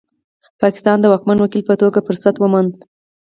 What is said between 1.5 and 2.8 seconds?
په توګه فرصت وموند.